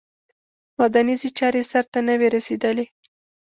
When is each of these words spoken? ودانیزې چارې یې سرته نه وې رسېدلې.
ودانیزې 0.79 1.29
چارې 1.37 1.59
یې 1.65 1.69
سرته 1.71 1.99
نه 2.07 2.13
وې 2.19 2.27
رسېدلې. 2.35 2.85